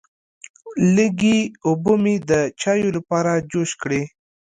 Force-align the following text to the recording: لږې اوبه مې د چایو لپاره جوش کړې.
لږې 0.95 1.39
اوبه 1.65 1.93
مې 2.03 2.15
د 2.29 2.31
چایو 2.61 2.89
لپاره 2.97 3.31
جوش 3.51 3.71
کړې. 3.81 4.01